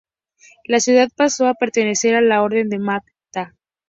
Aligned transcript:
La 0.65 0.79
ciudad 0.79 1.09
pasó 1.15 1.45
a 1.45 1.53
pertenecer 1.53 2.15
a 2.15 2.21
la 2.21 2.41
Orden 2.41 2.69
de 2.69 2.79
Malta. 2.79 3.55